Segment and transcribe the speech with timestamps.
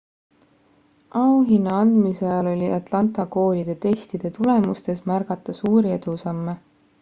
[1.19, 6.59] auhinna andmise ajal oli atlanta koolide testide tulemustes märgata suuri edusamme